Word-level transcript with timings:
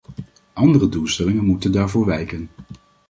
Andere 0.53 0.89
doelstellingen 0.89 1.43
moeten 1.45 1.71
daarvoor 1.71 2.05
wijken. 2.05 2.49